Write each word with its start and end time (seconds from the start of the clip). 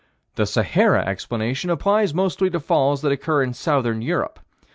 The 0.33 0.47
Sahara 0.47 1.05
explanation 1.05 1.69
applies 1.69 2.11
mostly 2.11 2.49
to 2.49 2.59
falls 2.59 3.03
that 3.03 3.11
occur 3.11 3.43
in 3.43 3.53
southern 3.53 4.01
Europe. 4.01 4.39